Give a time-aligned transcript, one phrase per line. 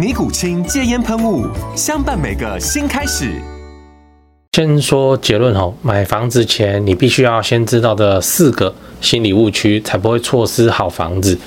[0.00, 1.46] 尼古清戒烟喷雾，
[1.76, 3.34] 相伴每个新开始。
[4.56, 11.38] 先说结论哦，买房之前你必须要先知道的四个心理误区，才不会错失好房子。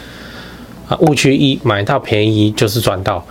[0.87, 3.25] 啊，误区一，买到便宜就是赚到。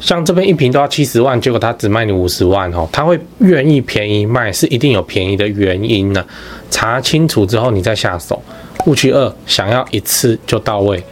[0.00, 6.24] 像这边一坪都要七十万，结果他只卖你五十万哦，他会愿意便宜卖，是一定有便宜的原因呢。
[6.70, 8.42] 查清楚之后你再下手。
[8.86, 11.04] 误区二，想要一次就到位。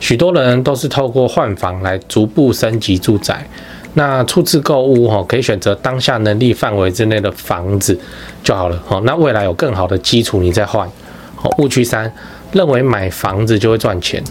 [0.00, 3.46] 许多人都是透过换房来逐步升级住宅，
[3.94, 7.98] 那初次购物哈，可以选择当下能力范围之内的房子
[8.44, 9.00] 就好了哈。
[9.04, 10.88] 那未来有更好的基础，你再换。
[11.34, 12.12] 好，误区三，
[12.52, 14.22] 认为买房子就会赚钱，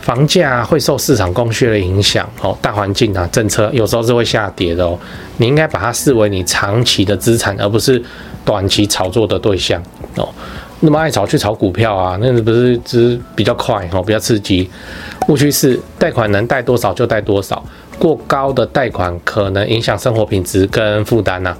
[0.00, 4.98] 房价会受市场供需的影响哦，大环境啊，政策有时候是会下跌的哦。
[5.36, 8.02] 你应该把它视为你长期的资产，而不是
[8.44, 9.82] 短期炒作的对象
[10.16, 10.28] 哦。
[10.80, 14.70] 那么爱炒去炒股票啊，那是不是只比较快哦，比较刺激？
[15.26, 17.62] 误区四，贷款能贷多少就贷多少，
[17.98, 21.56] 过高的贷款可能影响生活品质跟负担呐。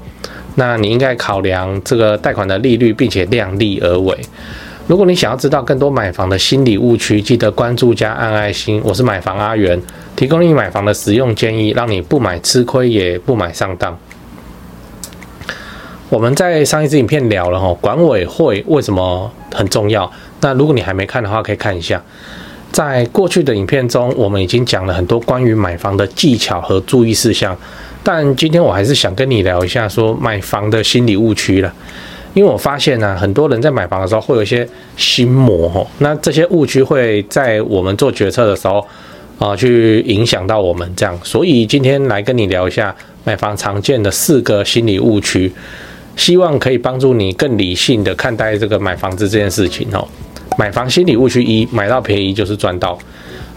[0.55, 4.17] 那你应该考量这个贷款的利率，并且量力而为。
[4.87, 8.81] 如果你想要知道更多买房的心理误区，记得关注加按爱心。
[8.85, 9.81] 我是买房阿元，
[10.17, 13.99] 提供你买房的实用建议，让你不买吃亏，也不买上当。
[16.11, 20.11] 我们在上一支影片聊了哈，管委会为什么很重要？
[20.41, 22.03] 那如果你还没看的话，可以看一下。
[22.73, 27.55] 在过去的影片中，我们已经讲了很多关于买房的技巧和注意事项，
[28.03, 31.73] 但今天我还是想跟你聊一下说买房的心理误区了。
[32.33, 34.67] 因为我发现呢、很多人在买房的时候会有一些
[34.97, 38.87] 心魔哈，那这些误区会在我们做决策的时候
[39.39, 41.19] 啊，去影响到我们这样。
[41.23, 45.53] 所以今天来跟你聊一下买房常见的四个心理误区。
[46.19, 50.07] 希望可以帮助你更理性的看待这个买房子这件事情哦。
[50.59, 52.99] 买房心理误区一：买到便宜就是赚到。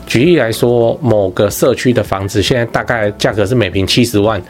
[0.05, 4.41] 举例来说，某个社区的房子现在大概价格是每平七十万，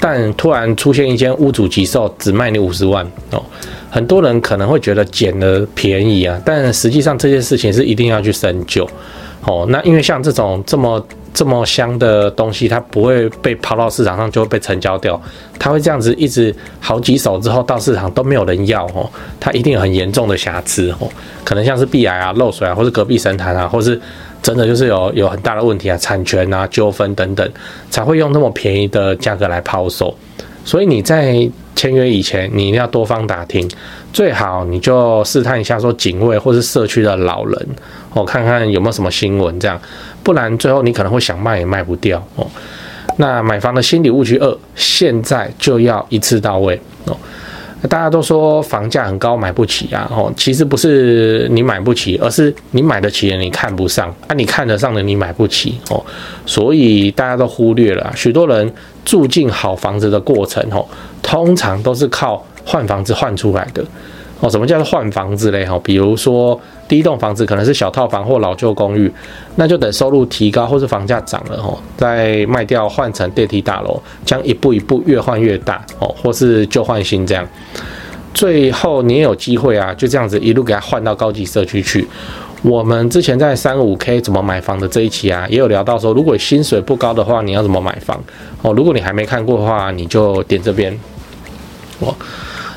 [0.00, 3.42] 但突然出现一间屋主急售，只卖你五十万哦。
[3.88, 8.88] 很多人可能会觉得捡了便宜啊，但实际上这件事情是一定要去深究
[9.46, 9.66] 哦。
[9.68, 11.04] 那因为像这种这么。
[11.34, 15.18] 这么香的东西，它不会被抛到市场上就会被成交掉，
[15.58, 19.10] 它会这样子一直好几手之后到市场都没有人要哦，
[19.40, 21.08] 它一定有很严重的瑕疵哦，
[21.42, 23.98] 可能像是壁癌啊、漏水啊，或是隔壁神坛啊，或是
[24.42, 27.50] 真的就是有有很大的问题啊、产权啊纠纷等等，
[27.88, 30.14] 才会用那么便宜的价格来抛售。
[30.66, 33.68] 所以你在签约以前，你一定要多方打听，
[34.12, 37.68] 最好你就试探一下说警卫或是社区的老人
[38.12, 39.80] 哦，看看有没有什么新闻这样。
[40.22, 42.46] 不然最后你可能会想卖也卖不掉哦。
[43.16, 47.16] 那买房的心理误区二，现在就要一次到位哦。
[47.88, 56.00] 大家都说房价很高买不起啊，哦，其实不是你买不起，而是你买得起的你看不上，啊，你看得上的你买不起哦。
[56.46, 58.72] 所以大家都忽略了，许多人
[59.04, 60.86] 住进好房子的过程哦，
[61.32, 63.82] 通常都是靠换房子换出来的。
[64.40, 65.64] 哦，什么叫做换房子嘞？
[65.64, 69.10] 哈，比如说第一栋房子可能是小套房或老旧公寓，
[69.56, 77.48] 那就等收入提高或是房价涨了，哈，再卖掉换成电梯大楼，将一步一步越换越大，哦，或是旧换新这样，
[78.34, 82.06] 最后你也有机会啊，就这样子一路给它换到高级社区去。
[82.60, 88.22] 我们之前在三五 K 怎么买房的这一期啊，也有聊到说，如果薪水不高的话，你要怎么买房？
[88.60, 90.96] 哦，如果你还没看过的话，你就点这边，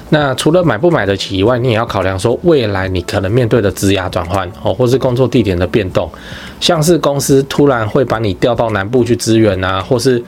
[0.10, 6.07] 那除了买不买得起以外，你也要考量说未来你可能面对的职涯转换哦，或是工作地点的变动，
[6.60, 10.24] 像是公司突然会把你调到南部去支援啊，或是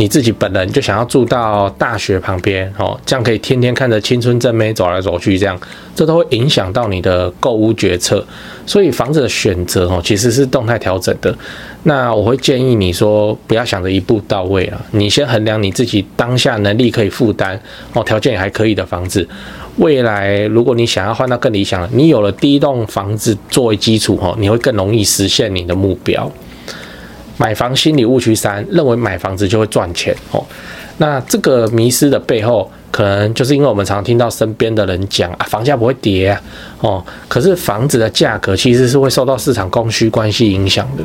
[0.00, 5.60] 你自己本人就想要住到大学旁边哦，这样可以天天看着青春正妹走来走去，这样
[5.94, 8.26] 这都会影响到你的购物决策。
[8.64, 11.36] 所以房子的选择哦，其实是动态调整的。
[11.82, 17.60] 那我会建议你说，不要想着一步到位啊，你先衡量你自己当下能力可以负担
[17.92, 19.28] 哦，条件也还可以的房子。
[19.76, 26.32] 未来如果你想要换到更理想，你有了第一栋房子作为基础哦，你会更容易实现你的目标。
[27.40, 30.44] 买房心理误区三，认为买房子就会赚钱哦。
[30.98, 36.42] 那这个迷失的背后，可能就是因为我们常听到身边的人讲啊，房价不会跌啊，
[36.80, 37.02] 哦。
[37.28, 41.02] 可是房子的价格其实是会受到市场供需关系影响的。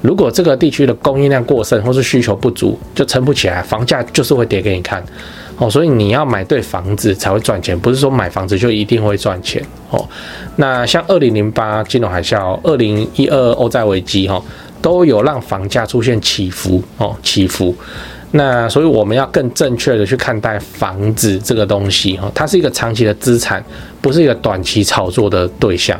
[0.00, 5.04] 如果这个地区的供应量过剩，或是需求不足，就撑不起来，房价就是会跌给你看
[5.58, 5.68] 哦。
[5.68, 10.02] 所以你要买对房子才会赚钱，不是说买房子就一定会赚钱哦。
[10.56, 14.42] 那像二零零八金融海啸、二零一二欧债危机哈。
[14.80, 17.74] 都有让房价出现起伏哦，起伏。
[18.32, 23.64] 那所以我们要更正确的去看待房子这个东西哈，它是一个长期的资产，
[24.02, 25.98] 不是一个短期炒作的对象。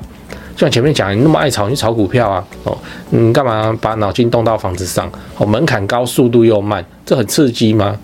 [0.55, 2.77] 就像前面讲，你那么爱炒，你炒股票啊哦，
[3.11, 5.11] 你干嘛把脑筋动到房子上？
[5.39, 7.97] 哦，门槛高，速度又慢，这很刺激吗？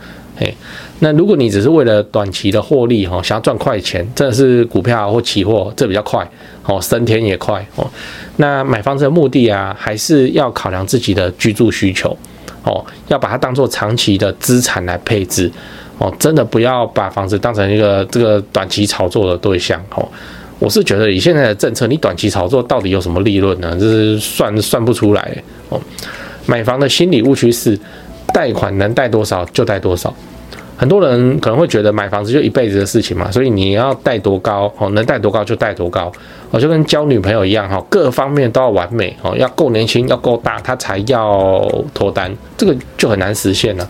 [1.01, 6.27] 那如果你只是为了短期的获利哈，想要赚快钱，这是股票或期货，这比较快
[6.65, 7.89] 哦，升天也快哦。
[8.37, 12.17] 那买房子的目的啊，还是要考量自己的居住需求
[12.63, 15.51] 哦，要把它当做长期的资产来配置
[15.99, 20.09] 哦，真的不要把房子当成一个这个短期炒作的对象哦。
[20.61, 23.77] 我是觉得以现在的政策，你短期炒作到底有什么利润呢？
[23.81, 25.37] 这是算算不出来
[25.69, 25.81] 哦。
[26.47, 27.77] 买房的心理误区是，
[28.33, 30.15] 贷款能贷多少就贷多少。
[30.83, 36.11] 很多人可能会觉得买房子就一辈子的事情嘛，所以你要贷多高哦，能贷多高就贷多高，
[36.51, 41.65] 哦，就跟交女朋友一样哈，各方面都要完美哦，要够年轻，要够大，他才要
[41.95, 43.89] 脱单，这个就很难实现了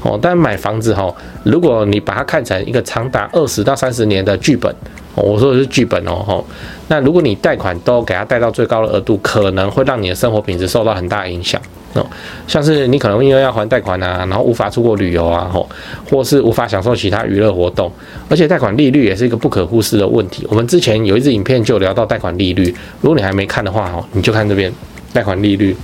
[0.00, 0.18] 哦。
[0.22, 4.74] 但买房子哈，如果你把它看成一个长达二十到三十年的剧本，
[5.14, 6.42] 我说的是剧本哦，
[6.92, 11.58] 那如果你贷款都给他贷到最高的额度，可能会让你的生活品质受到很大影响。
[11.94, 12.06] 哦，
[12.46, 15.66] 像是你可能因为要还贷款啊，然后无法出国旅游啊，吼，
[16.10, 17.90] 或是无法享受其他娱乐活动，
[18.28, 20.46] 而且贷款利率也是一个不可忽视的问题。
[20.50, 24.70] 我们之前有一支影片就聊到贷款利率，如果你还没看的话，哦，你就看这边
[25.14, 25.74] 贷款利率。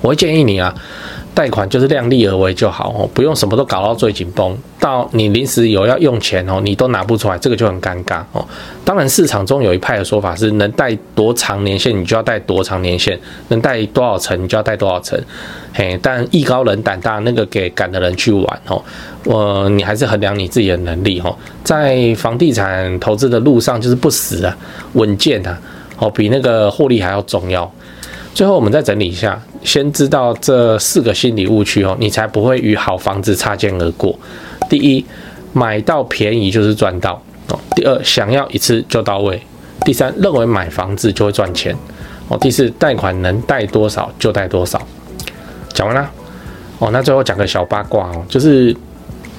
[0.00, 0.74] 我会建议你啊。
[1.38, 8.44] 贷款就是量力而为就好哦，不用什么都搞到最紧绷，到你临时有要用钱哦，你都拿不出来，这个就很尴尬哦。
[8.84, 13.16] 当然，市场中有一派的说法是，能贷多长年限，你就要贷多长年限；
[13.50, 15.16] 能贷多少层，你就要贷多少层。
[15.72, 18.82] 嘿，但艺高人胆大，那个给敢的人去玩哦。
[19.24, 21.32] 我你还是衡量你自己的能力哦，
[21.62, 24.56] 在房地产投资的路上，就是不死啊，
[24.94, 25.56] 稳健啊，
[26.00, 27.72] 哦，比那个获利还要重要。
[28.34, 34.16] 最后，我们再整理一下，先知道这四个心理误区哦，你才不会与好房子擦肩而过。
[34.70, 35.04] 第一，
[35.52, 37.58] 买到便宜就是赚到哦。
[37.74, 39.42] 第二，想要一次就到位。
[39.84, 41.74] 第三，认为买房子就会赚钱
[42.28, 42.38] 哦。
[42.38, 44.80] 第四，贷款能贷多少就贷多少。
[45.72, 46.08] 讲完了
[46.78, 48.76] 哦，那最后讲个小八卦哦，就是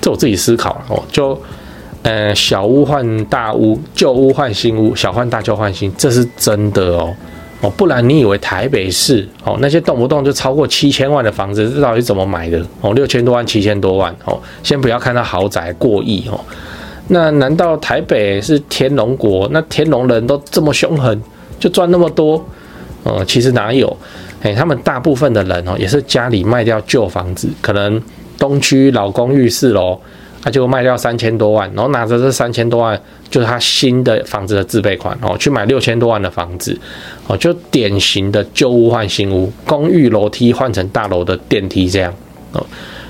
[0.01, 1.41] 这我自己思考哦，就
[2.03, 7.15] 呃小屋换大屋，旧屋换新屋，小换大，旧换新，这是真的哦。
[7.62, 12.66] 哦，不然你以为台北市哦那些动不动就超过七千万的房子，这到底怎么买的？
[12.80, 16.40] 哦，六千多万、七千多万哦，先不要看到豪宅过亿哦，
[17.10, 19.48] 那难道台北是天龙国？
[19.52, 21.22] 那天龙人都这么凶狠，
[21.60, 22.42] 就赚那么多？
[23.04, 23.98] 呃，其实哪有？
[24.42, 28.02] 哎，他们大部分的人哦，也是家里卖掉旧房子，可能
[28.38, 30.00] 东区老公寓四楼。
[30.41, 33.00] 他就卖掉三千多万，然后拿着这三千多万，
[33.30, 36.77] 就是他新的房子的自备款哦，去买六千多万的房子
[37.27, 42.13] 哦，就典型的旧屋换新屋，公寓楼梯换成大楼的电梯这样
[42.53, 42.65] 哦。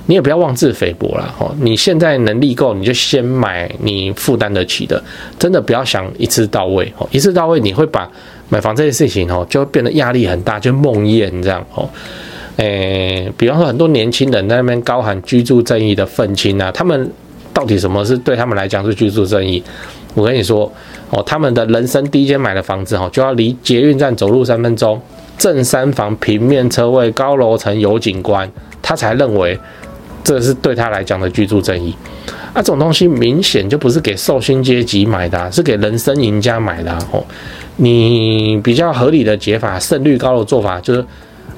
[0.07, 4.99] 你也不要妄自菲薄了哦，你现在能力够，你就先买你负担得起的，
[5.37, 8.09] 真的不要想一次到位哦，一次到位你会把
[8.49, 11.87] 买房这件事情哦，就会变得压力很大，就梦魇这样哦。
[12.59, 17.09] 诶、比方说很多年轻人在那边高喊居住正义的愤青啊，他们
[17.53, 19.63] 到底什么是对他们来讲是居住正义？
[20.13, 20.69] 我跟你说
[21.09, 25.01] 哦，他们的人生第一间买的房子哦，就要离捷运站走路三分钟，
[25.37, 28.51] 正三房平面车位，高楼层有景观，
[28.81, 29.57] 他才认为
[30.21, 31.95] 这是对他来讲的居住正义。
[32.53, 37.23] 啊，这种东西明显就不是给受薪阶级买的，是给人生赢家买的哦。
[37.77, 41.05] 你比较合理的解法，胜率高的做法就是。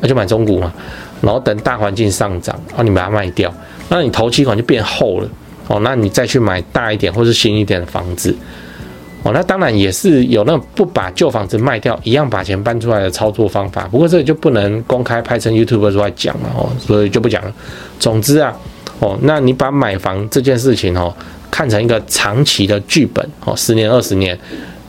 [0.02, 0.74] 那就买中古嘛，
[1.22, 3.54] 然后等大环境上涨，哦，你把它卖掉，
[3.88, 5.30] 那你头期款就变厚了，
[5.68, 8.36] 哦，那你再去买大一点或是新一点的房子，
[9.24, 17.54] 哦，那当然也是有那不把旧房子卖掉，一样把钱搬出来的操作方法，不过这个就不能公开拍成 YouTube 出来讲了哦，所以就不讲了。
[18.00, 18.52] 总之啊，
[19.00, 21.16] 哦，那你把买房这件事情哦
[21.52, 24.36] 看成一个长期的剧本哦，十年二十年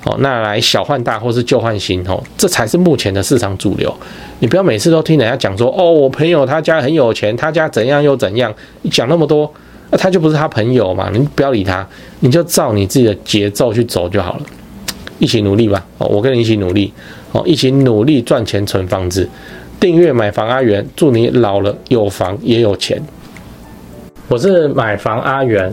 [0.05, 3.95] 哦，那来小换大或是旧换新哦，这才是目前的市场主流。
[4.41, 9.49] 你不要每次都听人家讲说哦，我朋友他家很有钱，他家怎样又怎样，你讲那么多，
[9.91, 11.87] 那他就不是他朋友嘛，你不要理他，
[12.19, 14.41] 你就照你自己的节奏去走就好了。
[15.21, 16.93] 一起努力吧，哦，我跟你一起努力，
[17.31, 19.29] 哦，一起努力赚钱存房子，
[19.79, 23.01] 订阅买房阿元，祝你老了有房也有钱。
[24.27, 25.73] 我是买房阿元。